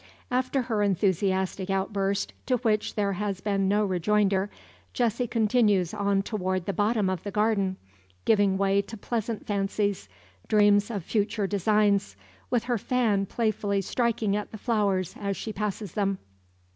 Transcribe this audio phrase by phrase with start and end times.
[0.31, 4.49] After her enthusiastic outburst, to which there has been no rejoinder,
[4.93, 7.77] Jessie continues on toward the bottom of the garden,
[8.25, 10.09] giving way to pleasant fancies,
[10.47, 12.15] dreams of future designs,
[12.49, 16.17] with her fan playfully striking at the flowers as she passes them.